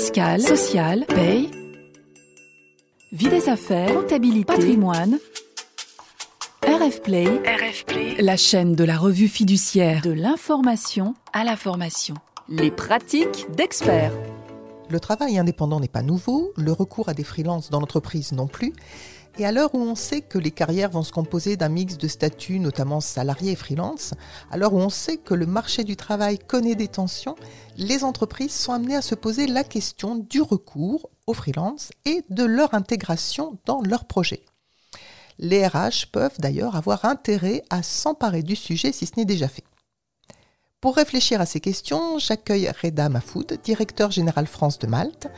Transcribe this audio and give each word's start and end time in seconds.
fiscale, 0.00 0.40
sociale, 0.40 1.04
paye, 1.04 1.50
vie 3.12 3.28
des 3.28 3.50
affaires, 3.50 3.92
comptabilité, 3.92 4.46
patrimoine. 4.46 5.18
RF 6.62 7.02
Play, 7.02 7.26
RF 7.26 7.84
Play, 7.84 8.16
la 8.18 8.38
chaîne 8.38 8.74
de 8.74 8.84
la 8.84 8.96
revue 8.96 9.28
fiduciaire 9.28 10.00
de 10.00 10.10
l'information 10.10 11.14
à 11.34 11.44
la 11.44 11.54
formation. 11.54 12.14
Les 12.48 12.70
pratiques 12.70 13.46
d'experts. 13.54 14.14
Le 14.88 15.00
travail 15.00 15.38
indépendant 15.38 15.80
n'est 15.80 15.86
pas 15.88 16.00
nouveau, 16.00 16.54
le 16.56 16.72
recours 16.72 17.10
à 17.10 17.14
des 17.14 17.22
freelances 17.22 17.68
dans 17.68 17.80
l'entreprise 17.80 18.32
non 18.32 18.46
plus. 18.46 18.72
Et 19.38 19.46
à 19.46 19.52
l'heure 19.52 19.74
où 19.74 19.78
on 19.78 19.94
sait 19.94 20.20
que 20.20 20.38
les 20.38 20.50
carrières 20.50 20.90
vont 20.90 21.02
se 21.02 21.12
composer 21.12 21.56
d'un 21.56 21.68
mix 21.68 21.96
de 21.96 22.08
statuts, 22.08 22.58
notamment 22.58 23.00
salariés 23.00 23.52
et 23.52 23.56
freelance, 23.56 24.12
à 24.50 24.56
l'heure 24.56 24.74
où 24.74 24.78
on 24.78 24.90
sait 24.90 25.16
que 25.16 25.34
le 25.34 25.46
marché 25.46 25.84
du 25.84 25.96
travail 25.96 26.38
connaît 26.38 26.74
des 26.74 26.88
tensions, 26.88 27.36
les 27.76 28.04
entreprises 28.04 28.52
sont 28.52 28.72
amenées 28.72 28.96
à 28.96 29.02
se 29.02 29.14
poser 29.14 29.46
la 29.46 29.64
question 29.64 30.16
du 30.16 30.42
recours 30.42 31.08
aux 31.26 31.34
freelance 31.34 31.90
et 32.04 32.24
de 32.28 32.44
leur 32.44 32.74
intégration 32.74 33.56
dans 33.64 33.80
leurs 33.82 34.04
projets. 34.04 34.44
Les 35.38 35.66
RH 35.66 36.10
peuvent 36.12 36.38
d'ailleurs 36.38 36.76
avoir 36.76 37.06
intérêt 37.06 37.62
à 37.70 37.82
s'emparer 37.82 38.42
du 38.42 38.56
sujet 38.56 38.92
si 38.92 39.06
ce 39.06 39.12
n'est 39.16 39.24
déjà 39.24 39.48
fait. 39.48 39.64
Pour 40.82 40.96
réfléchir 40.96 41.42
à 41.42 41.44
ces 41.44 41.60
questions, 41.60 42.18
j'accueille 42.18 42.70
Reda 42.82 43.10
Mafoud, 43.10 43.60
directeur 43.62 44.10
général 44.10 44.46
France 44.46 44.78
de 44.78 44.86
Malte. 44.86 45.28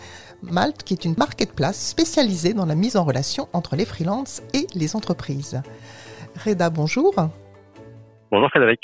Malte 0.40 0.84
qui 0.84 0.94
est 0.94 1.04
une 1.04 1.16
marketplace 1.18 1.84
spécialisée 1.84 2.54
dans 2.54 2.64
la 2.64 2.76
mise 2.76 2.96
en 2.96 3.02
relation 3.02 3.48
entre 3.52 3.74
les 3.74 3.84
freelances 3.84 4.40
et 4.54 4.68
les 4.76 4.94
entreprises. 4.94 5.60
Reda, 6.46 6.70
bonjour. 6.70 7.12
Bonjour 8.30 8.48
Frédéric. 8.50 8.78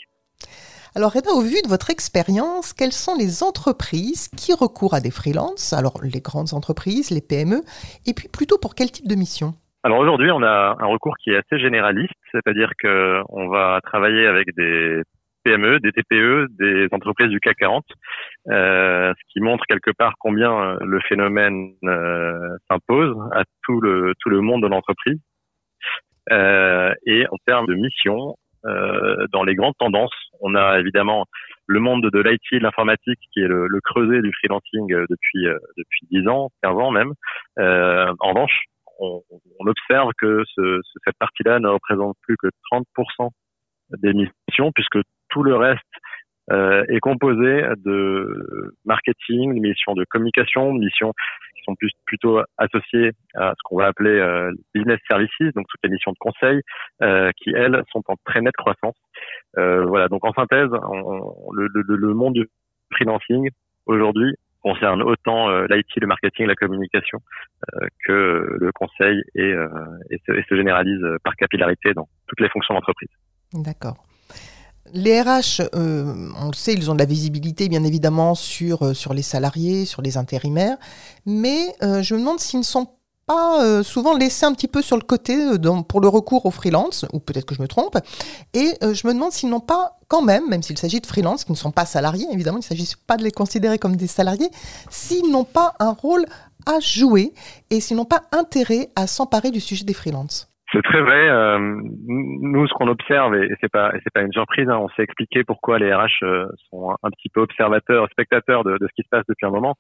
Alors 0.97 1.13
Reda, 1.13 1.31
au 1.31 1.43
vu 1.43 1.63
de 1.63 1.69
votre 1.69 1.91
expérience, 1.91 2.73
quelles 2.73 2.91
sont 2.91 3.15
les 3.15 3.45
entreprises 3.45 4.27
qui 4.37 4.53
recourent 4.53 4.95
à 4.95 5.01
des 5.01 5.13
freelances? 5.13 5.73
Alors 5.73 6.01
les 6.03 6.21
grandes 6.21 6.55
entreprises, 6.55 7.13
les 7.13 7.21
PME, 7.21 7.63
et 8.05 8.15
puis 8.15 8.27
plutôt 8.27 8.59
pour 8.59 8.75
quel 8.75 8.91
type 8.91 9.07
de 9.07 9.15
mission? 9.15 9.55
Alors 9.85 10.01
aujourd'hui, 10.01 10.33
on 10.33 10.43
a 10.43 10.75
un 10.81 10.87
recours 10.87 11.15
qui 11.23 11.31
est 11.31 11.37
assez 11.37 11.61
généraliste, 11.61 12.19
c'est-à-dire 12.33 12.73
que 12.83 13.23
on 13.29 13.47
va 13.47 13.79
travailler 13.85 14.27
avec 14.27 14.49
des 14.57 15.03
PME, 15.49 15.81
des 15.81 15.93
TPE, 15.93 16.49
des 16.59 16.89
entreprises 16.93 17.29
du 17.29 17.41
CAC 17.41 17.57
40, 17.59 17.85
euh, 18.49 19.13
ce 19.15 19.33
qui 19.33 19.41
montre 19.41 19.65
quelque 19.67 19.91
part 19.91 20.15
combien 20.19 20.53
euh, 20.53 20.77
le 20.83 21.01
phénomène 21.01 21.73
euh, 21.85 22.57
s'impose 22.69 23.17
à 23.33 23.45
tout 23.63 23.81
le 23.81 24.15
tout 24.21 24.29
le 24.29 24.41
monde 24.41 24.63
de 24.63 24.69
l'entreprise. 24.69 25.19
Et 26.31 27.25
en 27.31 27.37
termes 27.47 27.67
de 27.67 27.75
mission, 27.75 28.37
dans 29.33 29.45
les 29.45 29.55
grandes 29.55 29.77
tendances, 29.79 30.13
on 30.41 30.55
a 30.55 30.79
évidemment 30.79 31.25
le 31.67 31.81
monde 31.81 32.03
de 32.03 32.21
l'IT 32.21 32.43
de 32.53 32.59
l'informatique 32.59 33.19
qui 33.33 33.41
est 33.41 33.49
le, 33.49 33.81
creuset 33.83 34.21
du 34.21 34.31
freelancing 34.35 34.89
depuis 35.09 35.47
depuis 35.79 36.07
10 36.11 36.29
ans, 36.29 36.51
15 36.63 36.77
ans 36.77 36.91
même. 36.91 37.15
en 37.57 38.29
revanche, 38.29 38.65
on, 38.99 39.23
observe 39.61 40.11
que 40.19 40.43
ce, 40.55 40.81
cette 41.03 41.17
partie-là 41.19 41.61
ne 41.61 41.69
représente 41.69 42.15
plus 42.21 42.37
que 42.37 42.49
30% 42.71 43.31
des 44.03 44.13
missions, 44.13 44.71
puisque 44.75 44.99
tout 45.31 45.43
le 45.43 45.57
reste 45.57 45.83
euh, 46.51 46.85
est 46.89 47.01
composé 47.01 47.63
de 47.85 48.75
marketing, 48.85 49.55
de 49.55 49.61
missions 49.61 49.95
de 49.95 50.05
communication, 50.05 50.73
de 50.73 50.79
missions 50.79 51.13
qui 51.55 51.63
sont 51.65 51.75
plus, 51.75 51.91
plutôt 52.07 52.41
associées 52.57 53.13
à 53.35 53.51
ce 53.51 53.63
qu'on 53.65 53.77
va 53.77 53.87
appeler 53.87 54.19
euh, 54.19 54.51
business 54.75 54.99
services, 55.09 55.55
donc 55.55 55.67
toutes 55.69 55.81
les 55.85 55.91
missions 55.91 56.13
de 56.13 56.19
conseil, 56.19 56.61
euh, 57.03 57.31
qui 57.37 57.51
elles 57.55 57.83
sont 57.93 58.03
en 58.09 58.15
très 58.25 58.41
nette 58.41 58.57
croissance. 58.57 58.97
Euh, 59.59 59.85
voilà, 59.85 60.09
donc 60.09 60.25
en 60.25 60.33
synthèse, 60.33 60.71
on, 60.73 61.53
le, 61.53 61.69
le, 61.75 61.97
le, 61.97 62.15
monde 62.15 62.35
du 62.35 62.49
freelancing 62.93 63.51
aujourd'hui 63.85 64.35
concerne 64.63 65.03
autant 65.03 65.51
euh, 65.51 65.67
l'IT, 65.69 66.01
le 66.01 66.07
marketing, 66.07 66.47
la 66.47 66.55
communication 66.55 67.19
euh, 67.75 67.87
que 68.07 68.57
le 68.59 68.73
conseil 68.73 69.23
et, 69.35 69.55
et 70.11 70.19
se, 70.27 70.33
et 70.33 70.45
se 70.49 70.55
généralise 70.57 71.05
par 71.25 71.37
capillarité 71.37 71.93
dans 71.93 72.09
toutes 72.27 72.41
les 72.41 72.49
fonctions 72.49 72.75
d'entreprise. 72.75 73.11
D'accord. 73.53 74.08
Les 74.93 75.21
RH, 75.21 75.63
euh, 75.75 76.31
on 76.41 76.47
le 76.47 76.55
sait, 76.55 76.75
ils 76.75 76.91
ont 76.91 76.95
de 76.95 76.99
la 76.99 77.05
visibilité 77.05 77.69
bien 77.69 77.85
évidemment 77.85 78.35
sur, 78.35 78.85
euh, 78.85 78.95
sur 78.95 79.15
les 79.15 79.23
salariés, 79.23 79.85
sur 79.85 80.03
les 80.03 80.17
intérimaires, 80.17 80.77
mais 81.27 81.75
euh, 81.83 82.03
je 82.03 82.15
me 82.15 82.21
demande 82.21 82.41
s'ils 82.41 82.61
ne 82.61 82.65
sont 82.65 82.87
pas 83.27 83.83
souvent 83.85 84.17
laissés 84.17 84.47
un 84.47 84.55
petit 84.55 84.69
peu 84.69 84.81
sur 84.81 84.97
le 84.97 85.03
côté 85.03 85.37
pour 85.87 86.01
le 86.01 86.09
recours 86.09 86.47
aux 86.47 86.51
freelance, 86.51 87.05
ou 87.13 87.21
peut-être 87.21 87.45
que 87.45 87.55
je 87.55 87.61
me 87.61 87.69
trompe, 87.69 87.99
et 88.55 88.73
je 88.81 89.07
me 89.07 89.13
demande 89.13 89.33
s'ils 89.33 89.51
n'ont 89.51 89.61
pas 89.61 89.99
quand 90.09 90.23
même, 90.23 90.49
même 90.49 90.63
s'il 90.63 90.79
s'agit 90.79 90.99
de 90.99 91.07
freelance 91.07 91.45
qui 91.45 91.53
ne 91.53 91.57
sont 91.59 91.71
pas 91.71 91.85
salariés, 91.85 92.27
évidemment, 92.33 92.57
il 92.57 92.63
ne 92.63 92.65
s'agit 92.65 92.91
pas 93.07 93.19
de 93.19 93.25
les 93.25 93.31
considérer 93.31 93.79
comme 93.79 93.97
des 93.97 94.07
salariés, 94.07 94.49
s'ils 94.89 95.31
n'ont 95.31 95.45
pas 95.45 95.75
un 95.79 95.91
rôle 95.91 96.25
à 96.65 96.81
jouer 96.81 97.35
et 97.69 97.83
s'ils 97.83 97.99
n'ont 97.99 98.07
pas 98.07 98.23
intérêt 98.33 98.89
à 98.97 99.07
s'emparer 99.07 99.51
du 99.51 99.61
sujet 99.61 99.85
des 99.85 99.93
freelances. 99.93 100.48
C'est 100.73 100.83
très 100.83 101.01
vrai. 101.01 101.29
Euh, 101.29 101.59
nous, 101.59 102.67
ce 102.67 102.75
qu'on 102.75 102.89
observe, 102.89 103.35
et 103.37 103.49
c'est 103.61 103.71
pas, 103.71 103.93
c'est 104.05 104.13
pas 104.13 104.21
une 104.21 104.33
surprise, 104.33 104.69
hein, 104.69 104.77
on 104.77 104.89
s'est 104.91 105.03
expliqué 105.03 105.43
pourquoi 105.43 105.79
les 105.79 105.93
RH 105.95 106.23
euh, 106.23 106.47
sont 106.69 106.95
un 107.03 107.11
petit 107.11 107.31
peu 107.31 107.41
observateurs, 107.41 108.07
spectateurs 108.11 108.65
de, 108.65 108.77
de, 108.77 108.87
ce 108.87 108.93
qui 108.95 109.03
se 109.03 109.09
passe 109.09 109.25
depuis 109.29 109.47
un 109.47 109.51
moment. 109.51 109.77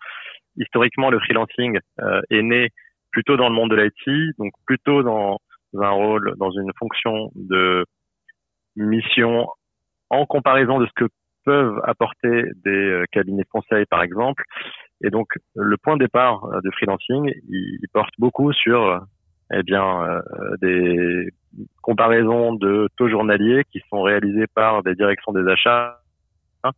Historiquement, 0.56 1.10
le 1.10 1.18
freelancing 1.18 1.78
euh, 2.00 2.22
est 2.30 2.42
né 2.42 2.70
plutôt 3.10 3.36
dans 3.36 3.50
le 3.50 3.54
monde 3.54 3.70
de 3.70 3.76
l'IT, 3.76 4.36
donc 4.38 4.52
plutôt 4.66 5.02
dans 5.02 5.38
un 5.78 5.90
rôle, 5.90 6.34
dans 6.38 6.50
une 6.50 6.72
fonction 6.78 7.30
de 7.34 7.84
mission 8.76 9.46
en 10.08 10.24
comparaison 10.24 10.78
de 10.78 10.86
ce 10.86 10.92
que 10.96 11.08
peuvent 11.44 11.80
apporter 11.84 12.44
des 12.64 13.04
cabinets 13.12 13.42
de 13.42 13.48
conseil, 13.48 13.84
par 13.86 14.02
exemple. 14.02 14.42
Et 15.02 15.10
donc, 15.10 15.28
le 15.54 15.76
point 15.76 15.96
de 15.96 16.04
départ 16.04 16.46
de 16.62 16.70
freelancing, 16.70 17.30
il, 17.48 17.78
il 17.82 17.88
porte 17.92 18.12
beaucoup 18.18 18.52
sur 18.52 19.02
eh 19.52 19.62
bien, 19.62 20.02
euh, 20.02 20.56
des 20.60 21.32
comparaisons 21.82 22.54
de 22.54 22.88
taux 22.96 23.08
journaliers 23.08 23.64
qui 23.72 23.82
sont 23.88 24.02
réalisés 24.02 24.46
par 24.54 24.82
des 24.82 24.94
directions 24.94 25.32
des 25.32 25.50
achats 25.50 26.00
hein, 26.64 26.70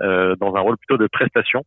euh, 0.00 0.36
dans 0.36 0.54
un 0.54 0.60
rôle 0.60 0.76
plutôt 0.76 0.98
de 0.98 1.06
prestation 1.06 1.64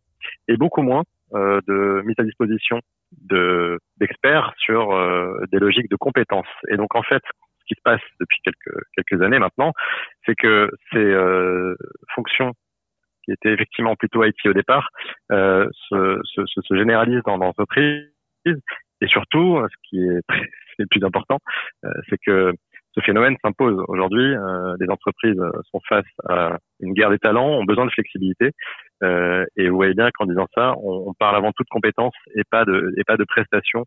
et 0.48 0.58
beaucoup 0.58 0.82
moins 0.82 1.04
euh, 1.34 1.60
de 1.68 2.02
mise 2.06 2.16
à 2.20 2.24
disposition 2.24 2.82
de 3.12 3.80
d'experts 3.98 4.54
sur 4.58 4.92
euh, 4.92 5.44
des 5.52 5.60
logiques 5.60 5.90
de 5.90 5.96
compétences. 5.96 6.48
Et 6.70 6.78
donc 6.78 6.96
en 6.96 7.04
fait, 7.04 7.22
ce 7.60 7.66
qui 7.68 7.76
se 7.76 7.82
passe 7.84 8.02
depuis 8.20 8.40
quelques 8.44 8.82
quelques 8.96 9.22
années 9.22 9.40
maintenant, 9.40 9.74
c'est 10.26 10.36
que 10.36 10.70
ces 10.92 11.00
euh, 11.00 11.76
fonctions 12.16 12.54
qui 13.26 13.34
étaient 13.34 13.52
effectivement 13.52 13.96
plutôt 13.96 14.24
IT 14.24 14.38
au 14.46 14.54
départ 14.54 14.88
se, 15.30 16.22
se, 16.24 16.42
se 16.46 16.76
généralisent 16.76 17.24
dans 17.26 17.36
l'entreprise 17.36 18.10
et 19.02 19.08
surtout, 19.08 19.62
ce 19.62 19.90
qui 19.90 20.00
est 20.00 20.22
le 20.80 20.86
plus 20.88 21.04
important, 21.04 21.40
euh, 21.86 21.92
c'est 22.10 22.18
que 22.26 22.54
ce 22.94 23.02
phénomène 23.02 23.36
s'impose 23.44 23.84
aujourd'hui. 23.88 24.36
Euh, 24.36 24.76
les 24.80 24.90
entreprises 24.90 25.40
sont 25.72 25.80
face 25.88 26.06
à 26.28 26.58
une 26.80 26.94
guerre 26.94 27.12
des 27.12 27.20
talents, 27.20 27.48
ont 27.48 27.66
besoin 27.66 27.86
de 27.86 27.92
flexibilité. 27.92 28.52
Euh, 29.04 29.46
et 29.56 29.70
vous 29.70 29.76
voyez 29.76 29.94
bien 29.94 30.10
qu'en 30.12 30.26
disant 30.26 30.48
ça, 30.56 30.74
on, 30.82 31.14
parle 31.14 31.36
avant 31.36 31.52
tout 31.52 31.64
de 31.64 31.70
compétences 31.70 32.16
et 32.36 32.42
pas 32.50 32.66
de 32.66 32.94
et 32.98 33.04
pas 33.04 33.18
de 33.18 33.24
prestations 33.24 33.86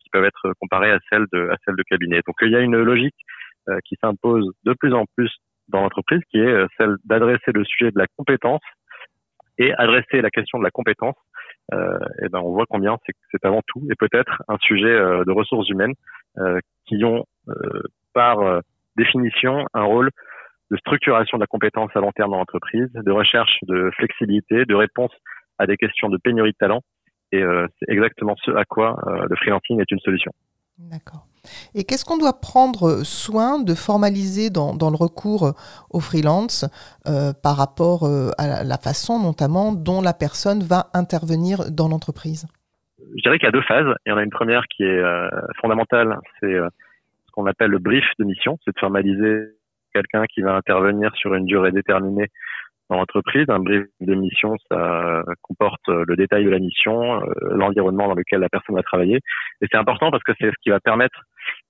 qui 0.00 0.10
peuvent 0.10 0.24
être 0.24 0.52
comparées 0.60 0.90
à 0.90 0.98
celles 1.08 1.26
de 1.32 1.48
à 1.50 1.56
celles 1.64 1.76
de 1.76 1.82
cabinet. 1.84 2.20
Donc 2.26 2.34
il 2.42 2.50
y 2.50 2.56
a 2.56 2.60
une 2.60 2.76
logique 2.76 3.14
qui 3.84 3.96
s'impose 4.02 4.50
de 4.64 4.72
plus 4.72 4.92
en 4.92 5.04
plus 5.16 5.30
dans 5.68 5.80
l'entreprise, 5.82 6.20
qui 6.30 6.38
est 6.40 6.66
celle 6.76 6.96
d'adresser 7.04 7.52
le 7.54 7.64
sujet 7.64 7.92
de 7.92 7.98
la 7.98 8.06
compétence 8.16 8.60
et 9.58 9.72
adresser 9.74 10.20
la 10.20 10.30
question 10.30 10.58
de 10.58 10.64
la 10.64 10.70
compétence 10.70 11.14
euh, 11.14 11.27
et 11.72 12.28
ben 12.30 12.40
on 12.40 12.52
voit 12.52 12.64
combien 12.68 12.96
c'est 13.04 13.14
c'est 13.30 13.44
avant 13.44 13.60
tout 13.66 13.82
et 13.90 13.94
peut-être 13.94 14.42
un 14.48 14.56
sujet 14.58 14.86
euh, 14.86 15.24
de 15.24 15.32
ressources 15.32 15.68
humaines 15.68 15.94
euh, 16.38 16.58
qui 16.86 17.04
ont 17.04 17.24
par 18.14 18.38
définition 18.96 19.66
un 19.72 19.84
rôle 19.84 20.10
de 20.70 20.76
structuration 20.76 21.38
de 21.38 21.42
la 21.42 21.46
compétence 21.46 21.90
à 21.94 22.00
long 22.00 22.12
terme 22.12 22.32
dans 22.32 22.38
l'entreprise, 22.38 22.90
de 22.92 23.10
recherche 23.10 23.58
de 23.62 23.90
flexibilité, 23.96 24.64
de 24.64 24.74
réponse 24.74 25.12
à 25.58 25.66
des 25.66 25.76
questions 25.76 26.08
de 26.08 26.18
pénurie 26.18 26.52
de 26.52 26.56
talent. 26.58 26.82
Et 27.32 27.42
c'est 27.78 27.90
exactement 27.90 28.34
ce 28.44 28.50
à 28.50 28.64
quoi 28.64 28.96
le 29.06 29.34
freelancing 29.36 29.80
est 29.80 29.90
une 29.90 30.00
solution. 30.00 30.32
D'accord. 30.78 31.26
Et 31.74 31.82
qu'est-ce 31.84 32.04
qu'on 32.04 32.18
doit 32.18 32.40
prendre 32.40 33.02
soin 33.02 33.60
de 33.62 33.74
formaliser 33.74 34.50
dans, 34.50 34.72
le 34.72 34.96
recours 34.96 35.54
au 35.90 36.00
freelance 36.00 36.64
euh, 37.06 37.32
par 37.42 37.56
rapport 37.56 38.04
euh, 38.04 38.30
à 38.38 38.62
la 38.62 38.78
façon 38.78 39.20
notamment 39.20 39.72
dont 39.72 40.00
la 40.00 40.12
personne 40.12 40.62
va 40.62 40.86
intervenir 40.94 41.70
dans 41.70 41.88
l'entreprise? 41.88 42.46
Je 42.98 43.22
dirais 43.22 43.38
qu'il 43.38 43.46
y 43.46 43.48
a 43.48 43.52
deux 43.52 43.62
phases. 43.62 43.92
Il 44.06 44.10
y 44.10 44.12
en 44.12 44.18
a 44.18 44.22
une 44.22 44.30
première 44.30 44.62
qui 44.68 44.84
est 44.84 44.86
euh, 44.86 45.28
fondamentale, 45.60 46.18
c'est 46.40 46.54
ce 46.54 47.32
qu'on 47.32 47.46
appelle 47.46 47.70
le 47.70 47.78
brief 47.78 48.04
de 48.18 48.24
mission, 48.24 48.58
c'est 48.64 48.74
de 48.74 48.78
formaliser 48.78 49.48
quelqu'un 49.92 50.26
qui 50.26 50.42
va 50.42 50.54
intervenir 50.54 51.14
sur 51.16 51.34
une 51.34 51.46
durée 51.46 51.72
déterminée 51.72 52.28
dans 52.88 52.96
l'entreprise. 52.96 53.44
Un 53.48 53.58
brief 53.58 53.84
de 54.00 54.14
mission, 54.14 54.54
ça 54.70 55.22
comporte 55.42 55.86
le 55.88 56.16
détail 56.16 56.44
de 56.44 56.50
la 56.50 56.58
mission, 56.58 57.20
l'environnement 57.50 58.08
dans 58.08 58.14
lequel 58.14 58.40
la 58.40 58.48
personne 58.48 58.76
va 58.76 58.82
travailler. 58.82 59.20
Et 59.60 59.66
c'est 59.70 59.76
important 59.76 60.10
parce 60.10 60.22
que 60.22 60.32
c'est 60.40 60.48
ce 60.48 60.56
qui 60.62 60.70
va 60.70 60.80
permettre 60.80 61.20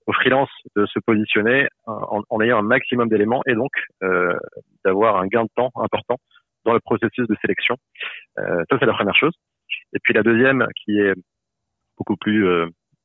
au 0.07 0.13
freelance 0.13 0.51
de 0.77 0.87
se 0.87 0.99
positionner 1.01 1.69
en, 1.87 2.23
en 2.29 2.41
ayant 2.41 2.59
un 2.59 2.63
maximum 2.63 3.09
d'éléments 3.09 3.43
et 3.47 3.55
donc 3.55 3.71
euh, 4.03 4.33
d'avoir 4.85 5.17
un 5.17 5.27
gain 5.27 5.45
de 5.45 5.51
temps 5.55 5.71
important 5.77 6.17
dans 6.65 6.73
le 6.73 6.81
processus 6.81 7.27
de 7.27 7.37
sélection. 7.41 7.77
Euh, 8.39 8.65
ça, 8.71 8.77
c'est 8.79 8.87
la 8.87 8.95
première 8.95 9.17
chose. 9.17 9.35
Et 9.95 9.99
puis 10.03 10.15
la 10.15 10.23
deuxième, 10.23 10.67
qui 10.85 10.99
est 10.99 11.15
beaucoup 11.99 12.17
plus 12.17 12.47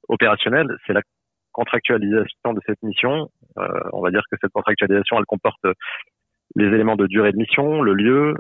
opérationnelle, 0.07 0.77
c'est 0.86 0.94
la 0.94 1.01
contractualisation 1.51 2.54
de 2.54 2.62
cette 2.65 2.81
mission. 2.83 3.30
on 3.92 4.01
va 4.01 4.12
dire 4.12 4.24
que 4.31 4.38
cette 4.39 4.51
contractualisation, 4.51 5.18
elle 5.18 5.25
comporte 5.25 5.65
les 6.55 6.65
éléments 6.67 6.95
de 6.95 7.07
durée 7.07 7.31
de 7.31 7.38
mission, 7.38 7.81
le 7.81 7.94
lieu, 7.94 8.35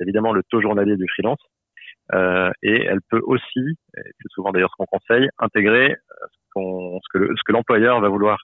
évidemment 0.00 0.32
le 0.32 0.42
taux 0.50 0.60
journalier 0.60 0.96
du 0.96 1.06
freelance, 1.08 1.38
euh, 2.14 2.50
et 2.62 2.84
elle 2.84 3.00
peut 3.10 3.20
aussi, 3.24 3.76
c'est 3.94 4.28
souvent 4.30 4.52
d'ailleurs 4.52 4.70
ce 4.70 4.76
qu'on 4.76 4.98
conseille, 4.98 5.28
intégrer 5.38 5.92
euh, 5.92 6.26
ce, 7.12 7.18
ce 7.18 7.42
que 7.44 7.52
l'employeur 7.52 8.00
va 8.00 8.08
vouloir 8.08 8.38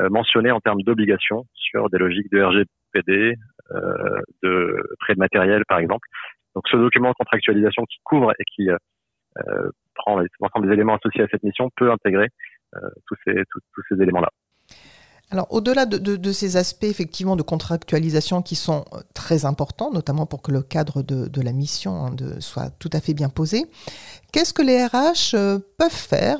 euh, 0.00 0.08
mentionner 0.08 0.50
en 0.50 0.60
termes 0.60 0.82
d'obligations 0.82 1.44
sur 1.54 1.90
des 1.90 1.98
logiques 1.98 2.30
de 2.32 2.42
RGPD, 2.42 3.34
euh, 3.72 4.20
de 4.42 4.82
prêt 5.00 5.14
de 5.14 5.18
matériel 5.18 5.64
par 5.68 5.78
exemple. 5.78 6.08
Donc 6.54 6.64
ce 6.70 6.76
document 6.76 7.10
de 7.10 7.14
contractualisation 7.14 7.84
qui 7.84 7.98
couvre 8.02 8.32
et 8.38 8.44
qui 8.44 8.70
euh, 8.70 9.70
prend 9.94 10.18
l'ensemble 10.40 10.68
des 10.68 10.74
éléments 10.74 10.96
associés 10.96 11.22
à 11.22 11.28
cette 11.30 11.42
mission 11.42 11.70
peut 11.76 11.90
intégrer 11.90 12.28
tous 13.06 13.16
ces, 13.26 13.34
tous 13.52 13.82
ces 13.90 14.00
éléments-là. 14.00 14.30
Alors, 15.32 15.46
au-delà 15.50 15.86
de, 15.86 16.32
ces 16.32 16.58
aspects 16.58 16.84
effectivement 16.84 17.36
de 17.36 17.42
contractualisation 17.42 18.42
qui 18.42 18.54
sont 18.54 18.84
euh, 18.92 18.98
très 19.14 19.46
importants, 19.46 19.90
notamment 19.90 20.26
pour 20.26 20.42
que 20.42 20.52
le 20.52 20.60
cadre 20.60 21.02
de, 21.02 21.42
la 21.42 21.52
mission 21.52 22.04
hein, 22.04 22.16
soit 22.40 22.68
tout 22.78 22.90
à 22.92 23.00
fait 23.00 23.14
bien 23.14 23.30
posé, 23.30 23.62
qu'est-ce 24.32 24.52
que 24.52 24.60
les 24.60 24.84
RH 24.84 25.34
euh, 25.34 25.58
peuvent 25.78 25.90
faire 25.90 26.36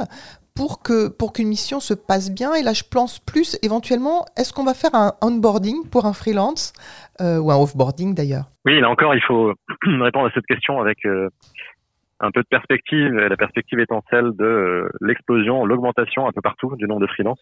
pour 0.55 0.83
que 0.83 1.09
pour 1.09 1.33
qu'une 1.33 1.49
mission 1.49 1.81
se 1.81 1.95
passe 1.95 2.31
bien? 2.31 2.53
Et 2.53 2.63
là, 2.63 2.75
je 2.75 2.83
pense 2.85 3.19
plus 3.19 3.59
éventuellement, 3.63 4.27
est-ce 4.37 4.53
qu'on 4.53 4.65
va 4.65 4.75
faire 4.75 4.95
un 4.95 5.15
onboarding 5.23 5.89
pour 5.89 6.05
un 6.05 6.13
freelance 6.13 6.75
euh, 7.23 7.39
ou 7.39 7.51
un 7.51 7.57
offboarding 7.57 8.15
d'ailleurs? 8.15 8.45
Oui, 8.67 8.79
là 8.79 8.91
encore, 8.91 9.15
il 9.15 9.23
faut 9.23 9.55
répondre 9.87 10.27
à 10.27 10.31
cette 10.35 10.47
question 10.47 10.83
avec 10.83 10.99
un 12.21 12.31
peu 12.31 12.43
de 12.43 12.49
perspective. 12.49 13.15
La 13.15 13.39
perspective 13.39 13.81
étant 13.81 14.05
celle 14.11 14.33
de 14.37 14.91
l'explosion, 15.01 15.65
l'augmentation 15.65 16.29
un 16.29 16.33
peu 16.33 16.43
partout 16.43 16.77
du 16.77 16.87
nombre 16.87 17.01
de 17.01 17.07
freelances. 17.07 17.41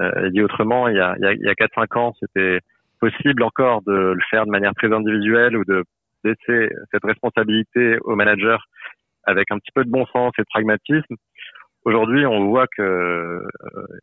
Euh, 0.00 0.30
dit 0.30 0.42
autrement, 0.42 0.88
il 0.88 0.96
y 0.96 1.00
a, 1.00 1.14
il 1.18 1.40
y 1.40 1.48
a, 1.48 1.54
4-5 1.54 1.98
ans, 1.98 2.14
c'était 2.20 2.60
possible 3.00 3.42
encore 3.42 3.82
de 3.82 3.92
le 3.92 4.20
faire 4.30 4.46
de 4.46 4.50
manière 4.50 4.74
très 4.74 4.92
individuelle 4.92 5.56
ou 5.56 5.64
de 5.64 5.84
laisser 6.24 6.70
cette 6.90 7.04
responsabilité 7.04 7.98
au 8.02 8.16
manager 8.16 8.66
avec 9.24 9.50
un 9.50 9.58
petit 9.58 9.72
peu 9.74 9.84
de 9.84 9.90
bon 9.90 10.06
sens 10.06 10.32
et 10.38 10.42
de 10.42 10.46
pragmatisme. 10.50 11.16
Aujourd'hui, 11.84 12.24
on 12.26 12.46
voit 12.48 12.66
que 12.66 12.82
euh, 12.82 13.46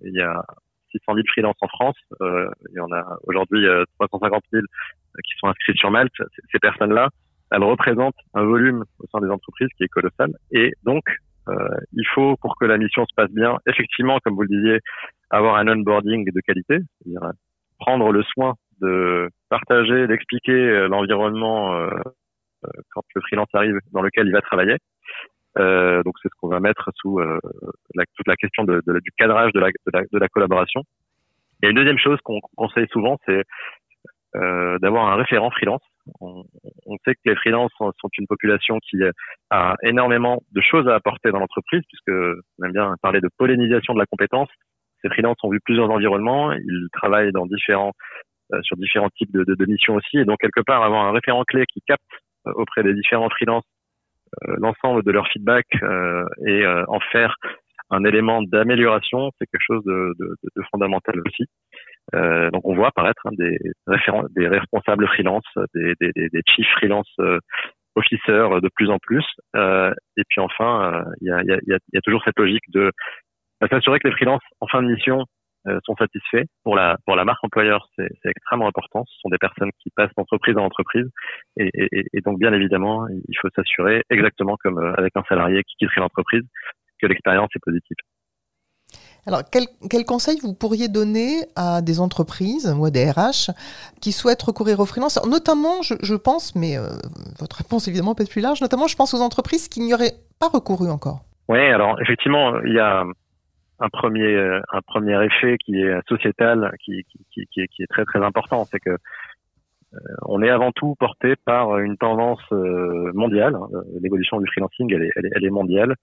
il 0.02 0.14
y 0.14 0.22
a 0.22 0.44
600 0.92 1.14
000 1.16 1.26
freelances 1.28 1.58
en 1.62 1.68
France. 1.68 1.98
Euh, 2.22 2.50
il 2.70 2.76
y 2.76 2.80
en 2.80 2.92
a 2.92 3.18
aujourd'hui 3.24 3.66
350 4.00 4.44
000 4.52 4.64
qui 5.24 5.34
sont 5.40 5.48
inscrits 5.48 5.78
sur 5.78 5.90
Malte. 5.90 6.14
Ces 6.52 6.60
personnes-là, 6.60 7.10
elles 7.52 7.64
représentent 7.64 8.16
un 8.34 8.44
volume 8.44 8.84
au 9.00 9.08
sein 9.12 9.20
des 9.20 9.30
entreprises 9.30 9.70
qui 9.78 9.84
est 9.84 9.90
colossal. 9.90 10.32
Et 10.52 10.74
donc, 10.84 11.04
euh, 11.50 11.54
il 11.94 12.06
faut, 12.14 12.36
pour 12.38 12.56
que 12.58 12.66
la 12.66 12.78
mission 12.78 13.06
se 13.06 13.14
passe 13.16 13.32
bien, 13.32 13.58
effectivement, 13.68 14.20
comme 14.24 14.36
vous 14.36 14.44
le 14.44 14.48
disiez, 14.48 14.80
avoir 15.32 15.56
un 15.56 15.68
onboarding 15.68 16.26
de 16.26 16.42
qualité, 16.42 16.78
c'est-à-dire 16.78 17.32
prendre 17.80 18.12
le 18.12 18.24
soin 18.24 18.54
de 18.80 19.30
partager, 19.50 20.08
d'expliquer 20.08 20.52
euh, 20.52 20.88
l'environnement 20.88 21.74
euh, 21.74 21.90
quand 22.94 23.04
le 23.16 23.22
freelance 23.22 23.50
arrive 23.54 23.78
dans 23.92 24.02
lequel 24.02 24.28
il 24.28 24.34
va 24.34 24.42
travailler. 24.42 24.78
Euh, 25.58 26.02
donc 26.04 26.16
c'est 26.22 26.30
ce 26.30 26.34
qu'on 26.40 26.48
va 26.48 26.60
mettre 26.60 26.90
sous 26.96 27.20
la, 27.20 28.06
toute 28.16 28.28
la 28.28 28.36
question 28.36 28.64
du 28.64 29.12
cadrage 29.18 29.52
de 29.54 29.60
la, 29.60 29.70
de 29.70 30.20
la, 30.20 30.30
collaboration. 30.30 30.84
Et 31.64 31.70
une 31.70 31.76
deuxième 31.76 31.98
chose 31.98 32.20
qu'on 32.24 32.40
conseille 32.56 32.88
souvent, 32.92 33.18
c'est 33.26 33.44
d'avoir 34.34 35.12
un 35.12 35.16
référent 35.16 35.52
freelance 35.52 35.82
on, 36.20 36.44
sait 37.06 37.16
que 37.16 37.22
les 37.26 37.36
freelances 37.36 37.72
sont, 37.78 37.92
une 38.18 38.28
population 38.28 38.80
qui 38.80 38.98
a 39.50 39.76
énormément 39.84 40.42
de 40.52 40.62
choses 40.62 40.88
à 40.88 40.96
apporter 40.96 41.32
dans 41.32 41.40
l'entreprise, 41.40 41.82
puisque 41.88 42.18
on 42.60 42.66
aime 42.66 42.72
bien 42.72 42.96
parler 43.02 43.22
de 43.22 43.30
pollinisation 43.38 43.94
de 43.94 44.00
la 44.00 44.06
compétence. 44.06 44.50
Ces 45.02 45.10
freelances 45.10 45.38
ont 45.44 45.50
vu 45.50 45.60
plusieurs 45.64 45.90
environnements, 45.90 46.52
ils 46.52 46.88
travaillent 46.94 47.32
euh, 48.54 48.60
sur 48.64 48.76
différents 48.78 49.10
types 49.18 49.32
de, 49.32 49.66
missions 49.66 49.96
aussi, 49.96 50.18
et 50.18 50.26
donc 50.26 50.40
quelque 50.40 50.62
part 50.62 50.84
avoir 50.84 51.06
un 51.06 51.12
référent 51.12 51.44
clé 51.46 51.66
qui 51.72 51.82
capte 51.88 52.02
euh, 52.48 52.52
auprès 52.56 52.84
des 52.84 52.94
différents 52.94 53.30
freelances 53.30 53.64
euh, 54.48 54.56
l'ensemble 54.58 55.04
de 55.04 55.12
leur 55.12 55.28
feedback 55.28 55.66
et 56.48 56.66
en 56.66 57.00
faire 57.12 57.36
un 57.90 58.04
élément 58.06 58.42
d'amélioration, 58.42 59.32
c'est 59.38 59.46
quelque 59.48 59.66
chose 59.66 59.84
de, 59.84 60.14
fondamental 60.72 61.22
aussi. 61.26 61.46
Donc 62.14 62.66
on 62.66 62.76
voit 62.76 62.88
apparaître 62.88 63.22
hein, 63.26 63.32
des, 63.38 63.58
des 64.36 64.48
responsables 64.48 65.08
freelance, 65.08 65.44
des, 65.74 65.94
des, 66.00 66.12
des 66.14 66.42
chiefs 66.48 66.72
freelance 66.78 67.12
euh, 67.20 67.40
officers 67.96 68.62
de 68.62 68.70
plus 68.74 68.90
en 68.90 68.98
plus. 69.00 69.26
Et 69.56 70.24
puis 70.30 70.40
enfin, 70.40 71.04
il 71.22 71.28
y, 71.28 71.74
a, 71.74 72.02
toujours 72.02 72.22
cette 72.24 72.40
logique 72.40 72.70
de 72.70 72.92
bah, 73.62 73.68
s'assurer 73.70 74.00
que 74.00 74.08
les 74.08 74.14
freelances 74.14 74.42
en 74.60 74.68
fin 74.68 74.82
de 74.82 74.88
mission 74.88 75.24
sont 75.86 75.96
satisfaits. 75.96 76.46
Pour 76.64 76.76
la 76.76 76.98
pour 77.06 77.16
la 77.16 77.24
marque 77.24 77.44
employeur, 77.44 77.88
c'est 77.96 78.10
extrêmement 78.26 78.68
important. 78.68 79.04
Ce 79.08 79.20
sont 79.22 79.30
des 79.30 79.38
personnes 79.38 79.70
qui 79.84 79.92
passent 79.96 80.10
d'entreprise 80.18 80.58
en 80.58 80.64
entreprise, 80.64 81.06
et, 81.56 81.70
et, 81.76 82.04
et, 82.14 82.22
donc 82.22 82.40
bien 82.40 82.52
évidemment, 82.52 83.08
il 83.08 83.36
faut 83.40 83.50
s'assurer 83.56 84.02
exactement 84.10 84.58
comme 84.64 84.80
avec 84.98 85.12
un 85.16 85.24
salarié 85.30 85.64
qui 85.64 85.76
quitterait 85.78 86.02
l'entreprise 86.02 86.42
que 87.00 87.06
l'expérience 87.06 87.50
est 87.56 87.64
positive. 87.64 87.98
Alors, 89.28 89.42
quel, 89.52 89.66
quel, 89.90 90.04
conseil 90.04 90.38
vous 90.42 90.56
pourriez 90.56 90.88
donner 90.88 91.42
à 91.56 91.82
des 91.82 92.00
entreprises 92.00 92.74
ou 92.76 92.86
à 92.86 92.90
des 92.90 93.10
RH 93.10 93.52
qui 94.02 94.12
souhaitent 94.12 94.42
recourir 94.42 94.80
aux 94.80 94.88
freelance 94.88 95.24
Notamment, 95.28 95.84
je, 95.84 95.94
je, 96.02 96.16
pense, 96.16 96.56
mais 96.56 96.76
euh, 96.76 96.88
votre 97.40 97.58
réponse 97.58 97.88
évidemment 97.88 98.16
peut 98.16 98.24
être 98.24 98.32
plus 98.32 98.42
large, 98.42 98.62
notamment 98.62 98.88
je 98.88 98.96
pense 98.96 99.14
aux 99.14 99.22
entreprises 99.22 99.68
qui 99.70 99.82
n'y 99.82 99.94
auraient 99.94 100.16
pas 100.40 100.48
recouru 100.48 100.90
encore. 100.90 101.20
Oui, 101.50 101.60
alors 101.60 102.02
effectivement, 102.02 102.60
il 102.62 102.74
y 102.74 102.80
a 102.80 103.04
un 103.82 103.90
premier, 103.90 104.38
un 104.38 104.82
premier 104.86 105.24
effet 105.26 105.58
qui 105.58 105.82
est 105.82 106.08
sociétal, 106.08 106.72
qui, 106.84 107.04
qui, 107.32 107.62
est, 107.62 107.88
très 107.90 108.06
très 108.06 108.24
important, 108.24 108.66
c'est 108.66 108.80
que 108.80 108.92
euh, 108.92 109.98
on 110.24 110.42
est 110.42 110.50
avant 110.50 110.72
tout 110.72 110.96
porté 111.00 111.36
par 111.46 111.78
une 111.80 111.98
tendance 111.98 112.42
euh, 112.52 113.12
mondiale. 113.14 113.58
L'évolution 114.02 114.40
du 114.40 114.48
freelancing, 114.48 114.94
elle 114.94 115.04
est, 115.04 115.12
elle 115.16 115.44
est, 115.44 115.50
mondiale. 115.50 115.96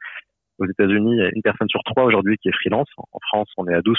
Aux 0.58 0.66
États-Unis, 0.66 1.20
une 1.34 1.42
personne 1.42 1.68
sur 1.68 1.82
trois 1.84 2.04
aujourd'hui 2.04 2.36
qui 2.36 2.48
est 2.48 2.54
freelance. 2.60 2.88
En 2.96 3.18
France, 3.28 3.48
on 3.56 3.66
est 3.68 3.74
à 3.74 3.80
12%. 3.80 3.94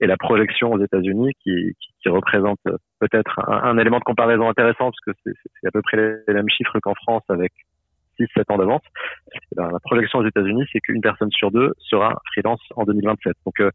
Et 0.00 0.06
la 0.06 0.16
projection 0.16 0.72
aux 0.72 0.82
États-Unis, 0.82 1.32
qui, 1.42 1.74
qui, 2.02 2.08
représente 2.08 2.60
peut-être 3.00 3.40
un, 3.48 3.78
élément 3.78 3.98
de 3.98 4.04
comparaison 4.04 4.48
intéressant, 4.48 4.90
parce 4.90 5.00
que 5.06 5.12
c'est 5.24 5.66
à 5.66 5.70
peu 5.70 5.80
près 5.80 5.96
les 6.28 6.34
mêmes 6.34 6.50
chiffres 6.50 6.78
qu'en 6.80 6.94
France 6.94 7.22
avec 7.28 7.52
6-7 8.18 8.52
ans 8.52 8.58
d'avance. 8.58 8.82
Eh 9.34 9.38
ben, 9.56 9.70
la 9.70 9.80
projection 9.80 10.20
aux 10.20 10.26
États-Unis, 10.26 10.64
c'est 10.72 10.80
qu'une 10.80 11.00
personne 11.00 11.30
sur 11.30 11.50
deux 11.50 11.72
sera 11.78 12.14
freelance 12.32 12.60
en 12.76 12.84
2027. 12.84 13.34
Donc, 13.44 13.60
euh, 13.60 13.70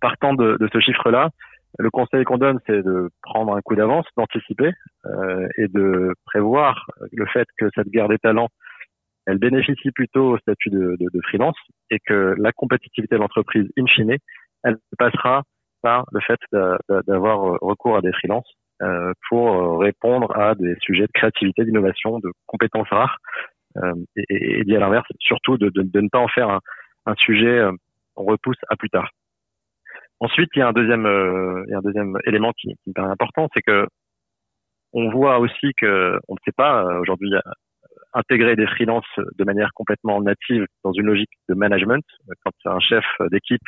partant 0.00 0.34
de, 0.34 0.58
ce 0.72 0.80
chiffre-là, 0.80 1.30
le 1.78 1.90
conseil 1.90 2.24
qu'on 2.24 2.38
donne, 2.38 2.60
c'est 2.66 2.82
de 2.82 3.10
prendre 3.22 3.56
un 3.56 3.60
coup 3.60 3.74
d'avance, 3.74 4.06
d'anticiper 4.16 4.72
euh, 5.06 5.48
et 5.58 5.68
de 5.68 6.14
prévoir 6.26 6.86
le 7.12 7.26
fait 7.26 7.46
que 7.58 7.66
cette 7.74 7.88
guerre 7.88 8.08
des 8.08 8.18
talents 8.18 8.48
elle 9.26 9.38
bénéficie 9.38 9.90
plutôt 9.90 10.32
au 10.32 10.38
statut 10.38 10.70
de, 10.70 10.96
freelance 11.28 11.56
et 11.90 11.98
que 11.98 12.34
la 12.38 12.52
compétitivité 12.52 13.14
de 13.14 13.20
l'entreprise, 13.20 13.66
in 13.78 13.86
fine, 13.86 14.16
elle 14.62 14.76
passera 14.98 15.42
par 15.82 16.04
le 16.12 16.20
fait 16.20 16.38
d'avoir 17.06 17.58
recours 17.60 17.96
à 17.96 18.00
des 18.00 18.12
freelances 18.12 18.50
euh, 18.82 19.12
pour 19.28 19.80
répondre 19.80 20.36
à 20.36 20.54
des 20.54 20.74
sujets 20.80 21.06
de 21.06 21.12
créativité, 21.12 21.64
d'innovation, 21.64 22.18
de 22.18 22.32
compétences 22.46 22.88
rares, 22.88 23.18
euh, 23.82 23.92
et, 24.16 24.60
et, 24.60 24.64
dit 24.64 24.76
à 24.76 24.80
l'inverse, 24.80 25.06
surtout 25.20 25.58
de, 25.58 25.68
de, 25.70 25.82
de, 25.82 26.00
ne 26.00 26.08
pas 26.08 26.18
en 26.18 26.28
faire 26.28 26.48
un, 26.48 26.60
un 27.06 27.14
sujet 27.16 27.58
euh, 27.58 27.72
on 28.16 28.24
repousse 28.24 28.58
à 28.68 28.76
plus 28.76 28.90
tard. 28.90 29.10
Ensuite, 30.20 30.50
il 30.54 30.60
y 30.60 30.62
a 30.62 30.68
un 30.68 30.72
deuxième, 30.72 31.06
euh, 31.06 31.64
il 31.66 31.72
y 31.72 31.74
a 31.74 31.78
un 31.78 31.82
deuxième 31.82 32.16
élément 32.24 32.52
qui, 32.52 32.68
qui 32.68 32.90
me 32.90 32.94
paraît 32.94 33.10
important, 33.10 33.48
c'est 33.54 33.62
que 33.62 33.86
on 34.92 35.10
voit 35.10 35.40
aussi 35.40 35.72
que 35.76 36.18
on 36.28 36.34
ne 36.34 36.38
sait 36.44 36.52
pas 36.56 36.84
aujourd'hui 37.00 37.32
intégrer 38.12 38.54
des 38.54 38.68
freelances 38.68 39.04
de 39.16 39.44
manière 39.44 39.70
complètement 39.74 40.22
native 40.22 40.66
dans 40.84 40.92
une 40.92 41.06
logique 41.06 41.32
de 41.48 41.54
management. 41.54 42.04
Quand 42.44 42.52
un 42.72 42.78
chef 42.78 43.04
d'équipe 43.32 43.60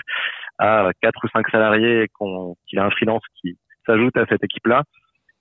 a 0.59 0.91
quatre 1.03 1.19
ou 1.25 1.29
cinq 1.29 1.49
salariés 1.51 2.03
et 2.05 2.09
qu'il 2.69 2.79
a 2.79 2.85
un 2.85 2.91
freelance 2.91 3.25
qui 3.41 3.59
s'ajoute 3.85 4.17
à 4.17 4.25
cette 4.27 4.45
équipe-là, 4.45 4.85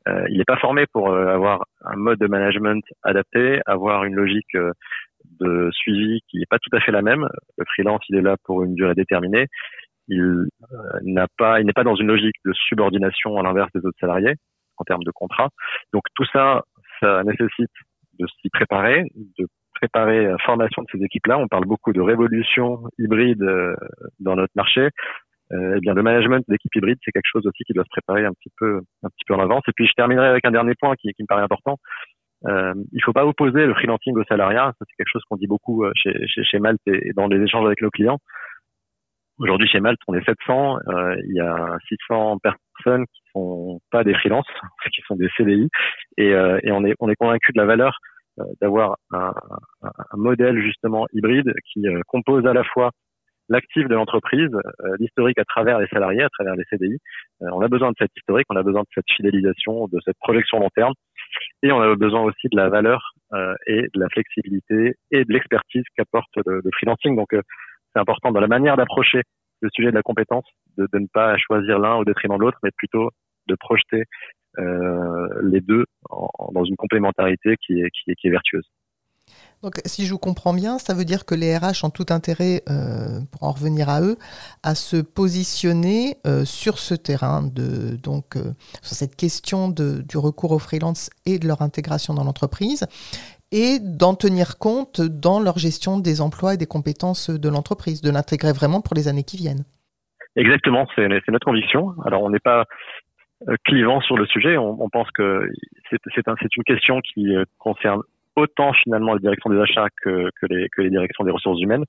euh, 0.07 0.25
il 0.29 0.37
n'est 0.37 0.45
pas 0.45 0.57
formé 0.57 0.85
pour 0.91 1.09
euh, 1.09 1.27
avoir 1.27 1.65
un 1.83 1.95
mode 1.95 2.19
de 2.19 2.27
management 2.27 2.83
adapté, 3.03 3.59
avoir 3.65 4.03
une 4.03 4.15
logique 4.15 4.53
euh, 4.55 4.71
de 5.39 5.69
suivi 5.71 6.21
qui 6.27 6.37
n'est 6.37 6.45
pas 6.49 6.59
tout 6.59 6.75
à 6.75 6.79
fait 6.79 6.91
la 6.91 7.01
même. 7.01 7.27
Le 7.57 7.65
freelance, 7.73 8.01
il 8.09 8.17
est 8.17 8.21
là 8.21 8.35
pour 8.43 8.63
une 8.63 8.75
durée 8.75 8.93
déterminée. 8.93 9.47
Il 10.07 10.47
il 11.03 11.13
n'est 11.13 11.73
pas 11.73 11.83
dans 11.83 11.95
une 11.95 12.07
logique 12.07 12.35
de 12.45 12.53
subordination 12.53 13.37
à 13.39 13.43
l'inverse 13.43 13.71
des 13.73 13.83
autres 13.83 13.97
salariés 13.99 14.35
en 14.77 14.83
termes 14.83 15.03
de 15.03 15.11
contrat. 15.11 15.49
Donc 15.93 16.03
tout 16.13 16.25
ça, 16.31 16.61
ça 16.99 17.23
nécessite 17.23 17.71
de 18.19 18.27
s'y 18.39 18.49
préparer, 18.49 19.03
de 19.39 19.47
préparer 19.73 20.27
la 20.27 20.37
formation 20.37 20.83
de 20.83 20.87
ces 20.91 21.03
équipes-là. 21.03 21.39
On 21.39 21.47
parle 21.47 21.65
beaucoup 21.65 21.91
de 21.91 22.01
révolution 22.01 22.83
hybride 22.99 23.43
dans 24.19 24.35
notre 24.35 24.53
marché. 24.55 24.89
Euh, 25.51 25.75
eh 25.77 25.79
bien, 25.79 25.93
le 25.93 26.01
management 26.01 26.43
d'équipes 26.47 26.75
hybrides, 26.75 26.97
c'est 27.03 27.11
quelque 27.11 27.29
chose 27.31 27.45
aussi 27.45 27.63
qui 27.63 27.73
doit 27.73 27.83
se 27.83 27.89
préparer 27.89 28.25
un 28.25 28.33
petit 28.33 28.51
peu, 28.57 28.81
un 29.03 29.09
petit 29.09 29.25
peu 29.27 29.35
en 29.35 29.39
avance. 29.39 29.63
Et 29.67 29.71
puis, 29.75 29.87
je 29.87 29.93
terminerai 29.93 30.27
avec 30.27 30.45
un 30.45 30.51
dernier 30.51 30.73
point 30.79 30.95
qui, 30.95 31.11
qui 31.13 31.21
me 31.21 31.27
paraît 31.27 31.43
important. 31.43 31.77
Euh, 32.47 32.73
il 32.91 33.03
faut 33.03 33.13
pas 33.13 33.25
opposer 33.25 33.65
le 33.65 33.73
freelancing 33.73 34.15
au 34.17 34.23
salariat. 34.23 34.73
C'est 34.79 34.85
quelque 34.97 35.11
chose 35.11 35.23
qu'on 35.29 35.37
dit 35.37 35.47
beaucoup 35.47 35.83
euh, 35.83 35.91
chez, 35.95 36.13
chez, 36.27 36.43
chez, 36.43 36.59
Malte 36.59 36.81
et 36.87 37.11
dans 37.15 37.27
les 37.27 37.41
échanges 37.41 37.65
avec 37.65 37.81
nos 37.81 37.89
clients. 37.89 38.19
Aujourd'hui, 39.37 39.67
chez 39.67 39.81
Malte, 39.81 39.99
on 40.07 40.13
est 40.13 40.23
700. 40.23 40.77
Euh, 40.87 41.15
il 41.27 41.35
y 41.35 41.41
a 41.41 41.77
600 41.89 42.37
personnes 42.39 43.05
qui 43.05 43.21
sont 43.33 43.81
pas 43.91 44.03
des 44.03 44.13
freelances, 44.13 44.47
qui 44.93 45.01
sont 45.07 45.15
des 45.15 45.27
CDI, 45.35 45.69
et, 46.17 46.33
euh, 46.33 46.59
et 46.63 46.71
on 46.71 46.85
est 46.85 46.95
on 46.99 47.09
est 47.09 47.15
convaincu 47.15 47.51
de 47.51 47.59
la 47.59 47.65
valeur 47.65 47.97
euh, 48.39 48.43
d'avoir 48.61 48.95
un, 49.11 49.33
un, 49.83 50.17
modèle 50.17 50.61
justement 50.61 51.05
hybride 51.11 51.53
qui 51.65 51.83
compose 52.07 52.45
à 52.45 52.53
la 52.53 52.63
fois 52.63 52.91
l'actif 53.49 53.87
de 53.87 53.95
l'entreprise, 53.95 54.49
l'historique 54.99 55.37
à 55.37 55.45
travers 55.45 55.79
les 55.79 55.87
salariés, 55.87 56.23
à 56.23 56.29
travers 56.29 56.55
les 56.55 56.63
CDI. 56.69 56.97
on 57.41 57.61
a 57.61 57.67
besoin 57.67 57.89
de 57.89 57.95
cette 57.99 58.11
historique, 58.17 58.47
on 58.49 58.55
a 58.55 58.63
besoin 58.63 58.81
de 58.81 58.87
cette 58.93 59.09
fidélisation, 59.15 59.87
de 59.87 59.99
cette 60.03 60.17
projection 60.19 60.59
long 60.59 60.69
terme. 60.75 60.93
Et 61.63 61.71
on 61.71 61.79
a 61.79 61.95
besoin 61.95 62.21
aussi 62.21 62.47
de 62.51 62.55
la 62.57 62.69
valeur 62.69 63.11
euh, 63.33 63.53
et 63.67 63.81
de 63.81 63.99
la 63.99 64.07
flexibilité 64.09 64.93
et 65.11 65.25
de 65.25 65.33
l'expertise 65.33 65.83
qu'apporte 65.95 66.29
le, 66.45 66.61
le, 66.63 66.71
freelancing. 66.73 67.15
Donc, 67.15 67.33
euh, 67.33 67.41
c'est 67.93 67.99
important 67.99 68.31
dans 68.31 68.39
la 68.39 68.47
manière 68.47 68.77
d'approcher 68.77 69.21
le 69.61 69.69
sujet 69.73 69.89
de 69.89 69.95
la 69.95 70.03
compétence, 70.03 70.45
de, 70.77 70.87
de 70.91 70.99
ne 70.99 71.07
pas 71.11 71.37
choisir 71.37 71.79
l'un 71.79 71.95
au 71.95 72.05
détriment 72.05 72.37
de 72.37 72.41
l'autre, 72.41 72.59
mais 72.63 72.71
plutôt 72.77 73.09
de 73.47 73.55
projeter 73.55 74.03
euh, 74.59 75.27
les 75.43 75.61
deux 75.61 75.85
en, 76.09 76.29
dans 76.53 76.63
une 76.63 76.75
complémentarité 76.75 77.55
qui 77.57 77.81
est, 77.81 77.89
qui 77.91 78.11
est, 78.11 78.15
qui 78.15 78.27
est 78.27 78.31
vertueuse. 78.31 78.67
Donc, 79.63 79.81
si 79.85 80.05
je 80.05 80.11
vous 80.11 80.19
comprends 80.19 80.53
bien, 80.53 80.77
ça 80.77 80.93
veut 80.93 81.05
dire 81.05 81.25
que 81.25 81.33
les 81.33 81.57
RH 81.57 81.83
ont 81.83 81.89
tout 81.89 82.05
intérêt, 82.09 82.61
euh, 82.69 83.21
pour 83.31 83.43
en 83.43 83.51
revenir 83.51 83.89
à 83.89 84.01
eux, 84.01 84.15
à 84.63 84.75
se 84.75 84.97
positionner 84.97 86.17
euh, 86.27 86.45
sur 86.45 86.77
ce 86.77 86.93
terrain, 86.93 87.41
de, 87.41 87.95
donc 87.95 88.35
euh, 88.35 88.53
sur 88.81 88.95
cette 88.95 89.15
question 89.15 89.69
de, 89.69 90.01
du 90.07 90.17
recours 90.17 90.51
aux 90.51 90.59
freelance 90.59 91.09
et 91.25 91.39
de 91.39 91.47
leur 91.47 91.61
intégration 91.61 92.13
dans 92.13 92.23
l'entreprise, 92.23 92.85
et 93.51 93.79
d'en 93.79 94.15
tenir 94.15 94.57
compte 94.57 95.01
dans 95.01 95.39
leur 95.39 95.57
gestion 95.57 95.99
des 95.99 96.21
emplois 96.21 96.55
et 96.55 96.57
des 96.57 96.67
compétences 96.67 97.29
de 97.29 97.49
l'entreprise, 97.49 98.01
de 98.01 98.11
l'intégrer 98.11 98.53
vraiment 98.53 98.81
pour 98.81 98.95
les 98.95 99.07
années 99.07 99.23
qui 99.23 99.37
viennent. 99.37 99.63
Exactement, 100.35 100.85
c'est 100.95 101.07
notre 101.07 101.45
conviction. 101.45 101.93
Alors, 102.05 102.21
on 102.21 102.29
n'est 102.29 102.39
pas 102.39 102.65
clivant 103.63 104.01
sur 104.01 104.17
le 104.17 104.25
sujet. 104.25 104.57
On, 104.57 104.89
pense 104.89 105.09
que 105.11 105.47
c'est 105.91 106.27
un, 106.27 106.35
une 106.57 106.63
question 106.63 106.99
qui 107.01 107.33
concerne 107.57 108.01
autant 108.35 108.73
finalement 108.73 109.13
les 109.13 109.19
directions 109.19 109.49
des 109.49 109.59
achats 109.59 109.87
que, 110.01 110.29
que, 110.39 110.45
les, 110.47 110.67
que 110.69 110.81
les 110.81 110.89
directions 110.89 111.23
des 111.23 111.31
ressources 111.31 111.61
humaines 111.61 111.85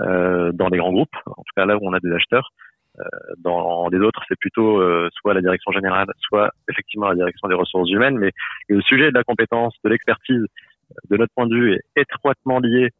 euh, 0.00 0.52
dans 0.52 0.68
les 0.68 0.78
grands 0.78 0.92
groupes, 0.92 1.16
en 1.26 1.42
tout 1.42 1.54
cas 1.56 1.66
là 1.66 1.76
où 1.76 1.80
on 1.82 1.92
a 1.92 2.00
des 2.00 2.12
acheteurs. 2.12 2.50
Euh, 3.00 3.04
dans 3.38 3.88
les 3.88 3.98
autres, 3.98 4.22
c'est 4.28 4.38
plutôt 4.38 4.80
euh, 4.80 5.08
soit 5.14 5.34
la 5.34 5.40
direction 5.40 5.72
générale, 5.72 6.06
soit 6.20 6.52
effectivement 6.70 7.08
la 7.08 7.16
direction 7.16 7.48
des 7.48 7.54
ressources 7.54 7.90
humaines. 7.90 8.18
Mais 8.18 8.30
le 8.68 8.80
sujet 8.82 9.10
de 9.10 9.14
la 9.14 9.24
compétence, 9.24 9.74
de 9.84 9.90
l'expertise, 9.90 10.44
de 11.10 11.16
notre 11.16 11.32
point 11.34 11.46
de 11.46 11.54
vue, 11.54 11.74
est 11.74 12.02
étroitement 12.02 12.60
lié 12.60 12.90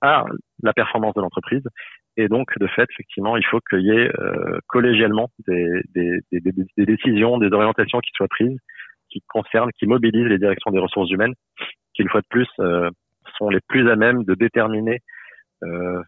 à 0.00 0.24
la 0.62 0.72
performance 0.72 1.14
de 1.14 1.20
l'entreprise. 1.20 1.62
Et 2.16 2.28
donc, 2.28 2.48
de 2.58 2.66
fait, 2.66 2.88
effectivement, 2.90 3.36
il 3.36 3.46
faut 3.46 3.60
qu'il 3.68 3.82
y 3.82 3.90
ait 3.90 4.10
euh, 4.18 4.58
collégialement 4.66 5.30
des, 5.46 5.82
des, 5.94 6.18
des, 6.32 6.40
des, 6.40 6.86
décisions, 6.86 7.38
des 7.38 7.52
orientations 7.52 8.00
qui 8.00 8.10
soient 8.14 8.28
prises, 8.28 8.58
qui 9.08 9.22
concernent, 9.28 9.70
qui 9.78 9.86
mobilisent 9.86 10.26
les 10.26 10.38
directions 10.38 10.70
des 10.70 10.80
ressources 10.80 11.10
humaines 11.10 11.34
une 12.02 12.08
fois 12.08 12.20
de 12.20 12.26
plus, 12.28 12.48
euh, 12.60 12.90
sont 13.38 13.48
les 13.48 13.60
plus 13.68 13.88
à 13.90 13.96
même 13.96 14.24
de 14.24 14.34
déterminer 14.34 15.00
euh, 15.62 16.02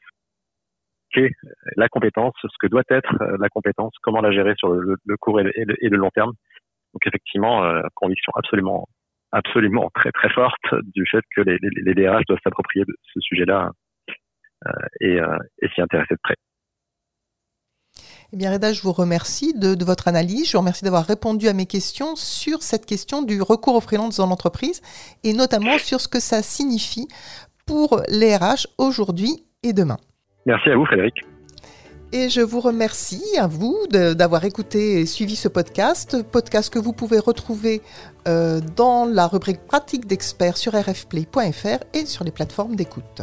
qu'est 1.12 1.30
la 1.76 1.88
compétence, 1.88 2.34
ce 2.42 2.48
que 2.60 2.66
doit 2.66 2.82
être 2.88 3.14
euh, 3.20 3.36
la 3.38 3.48
compétence, 3.48 3.92
comment 4.02 4.20
la 4.20 4.32
gérer 4.32 4.54
sur 4.56 4.72
le, 4.72 4.96
le 5.04 5.16
court 5.16 5.40
et 5.40 5.44
le, 5.44 5.52
et 5.56 5.88
le, 5.88 5.96
long 5.96 6.10
terme. 6.10 6.32
Donc 6.94 7.06
effectivement, 7.06 7.64
conviction 7.94 8.32
absolument, 8.34 8.86
absolument 9.30 9.88
très 9.94 10.12
très 10.12 10.28
forte 10.28 10.74
du 10.94 11.06
fait 11.06 11.24
que 11.34 11.40
les, 11.40 11.56
les, 11.62 11.70
les 11.82 11.94
DRH 11.94 12.24
doivent 12.28 12.40
s'approprier 12.44 12.84
ce 13.14 13.20
sujet-là 13.20 13.70
et, 15.00 15.16
et 15.62 15.68
s'y 15.68 15.80
intéresser 15.80 16.14
de 16.14 16.20
près. 16.22 16.36
Eh 18.34 18.38
bien, 18.38 18.50
Reda, 18.50 18.72
je 18.72 18.80
vous 18.80 18.92
remercie 18.92 19.52
de, 19.52 19.74
de, 19.74 19.84
votre 19.84 20.08
analyse. 20.08 20.46
Je 20.46 20.52
vous 20.52 20.60
remercie 20.60 20.84
d'avoir 20.84 21.04
répondu 21.04 21.48
à 21.48 21.52
mes 21.52 21.66
questions 21.66 22.16
sur 22.16 22.62
cette 22.62 22.86
question 22.86 23.20
du 23.20 23.42
recours 23.42 23.74
aux 23.74 23.80
freelance 23.80 24.16
dans 24.16 24.26
l'entreprise 24.26 24.80
et 25.22 25.34
notamment 25.34 25.76
sur 25.76 26.00
ce 26.00 26.08
que 26.08 26.18
ça 26.18 26.42
signifie 26.42 27.08
pour 27.66 28.00
les 28.08 28.34
RH 28.34 28.68
aujourd'hui 28.78 29.44
et 29.62 29.74
demain. 29.74 29.98
Merci 30.46 30.70
à 30.70 30.76
vous, 30.76 30.86
Frédéric. 30.86 31.14
Et 32.14 32.30
je 32.30 32.40
vous 32.40 32.60
remercie 32.60 33.22
à 33.38 33.46
vous 33.46 33.76
d'avoir 33.88 34.44
écouté 34.46 35.00
et 35.00 35.06
suivi 35.06 35.36
ce 35.36 35.48
podcast, 35.48 36.22
podcast 36.30 36.72
que 36.72 36.78
vous 36.78 36.92
pouvez 36.92 37.18
retrouver 37.18 37.82
euh, 38.28 38.60
dans 38.76 39.04
la 39.06 39.26
rubrique 39.26 39.66
pratique 39.66 40.06
d'experts 40.06 40.56
sur 40.56 40.72
rfplay.fr 40.72 41.84
et 41.94 42.06
sur 42.06 42.24
les 42.24 42.30
plateformes 42.30 42.76
d'écoute. 42.76 43.22